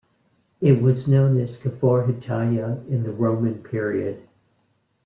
It 0.61 0.81
was 0.81 1.07
known 1.07 1.37
as 1.39 1.61
"Kfar 1.61 2.07
Hittaya" 2.07 2.87
in 2.89 3.03
the 3.03 3.11
Roman 3.13 3.61
period. 3.61 4.27